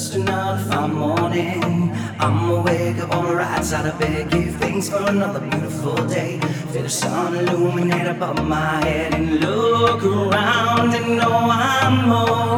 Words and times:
just 0.00 0.14
another 0.14 0.64
fine 0.64 0.94
morning. 0.94 1.92
I'm 2.18 2.50
awake 2.50 2.96
up 2.98 3.14
on 3.14 3.26
the 3.26 3.34
right 3.36 3.62
side 3.62 3.84
of 3.84 3.98
bed. 3.98 4.30
Give 4.30 4.54
thanks 4.56 4.88
for 4.88 4.96
another 4.96 5.40
beautiful 5.40 5.94
day. 6.06 6.40
Feel 6.72 6.84
the 6.84 6.88
sun 6.88 7.36
illuminate 7.36 8.06
above 8.06 8.42
my 8.48 8.82
head 8.86 9.12
and 9.12 9.40
look 9.40 10.02
around 10.02 10.94
and 10.94 11.18
know 11.18 11.36
I'm 11.50 12.10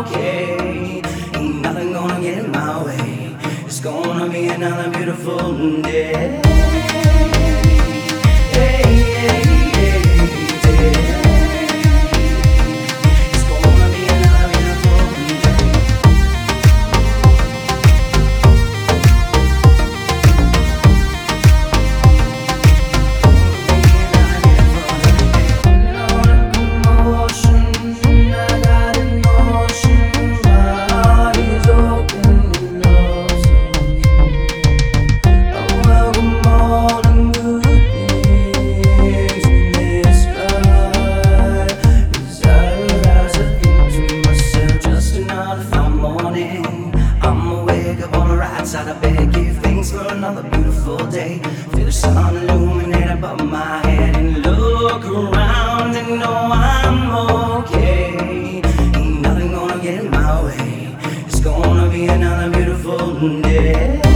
okay. 0.02 1.02
Ain't 1.34 1.62
nothing 1.62 1.92
gonna 1.92 2.20
get 2.20 2.44
in 2.44 2.52
my 2.52 2.84
way. 2.84 3.36
It's 3.66 3.80
gonna 3.80 4.28
be 4.30 4.46
another 4.46 4.88
beautiful 4.96 5.82
day. 5.82 6.40
Hey, 8.56 8.84
hey, 9.24 9.51
Side 48.64 48.88
of 48.88 49.02
bed, 49.02 49.34
give 49.34 49.58
thanks 49.58 49.90
for 49.90 50.06
another 50.14 50.42
beautiful 50.44 50.96
day. 51.08 51.40
Feel 51.74 51.84
the 51.84 51.92
sun 51.92 52.36
illuminate 52.36 53.10
above 53.10 53.44
my 53.44 53.86
head 53.86 54.16
and 54.16 54.38
look 54.38 55.04
around 55.04 55.94
and 55.94 56.20
know 56.20 56.48
I'm 56.50 57.10
okay. 57.60 58.62
Ain't 58.96 59.20
nothing 59.20 59.52
gonna 59.52 59.82
get 59.82 60.04
in 60.04 60.10
my 60.10 60.42
way. 60.42 60.96
It's 61.26 61.40
gonna 61.40 61.90
be 61.90 62.06
another 62.06 62.50
beautiful 62.50 63.18
day. 63.42 64.11